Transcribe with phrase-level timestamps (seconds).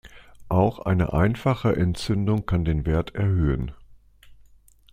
[0.49, 3.69] Auch eine einfache Entzündung kann den Wert erhöhen.